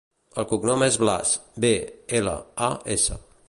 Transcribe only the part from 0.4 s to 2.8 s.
El cognom és Blas: be, ela, a,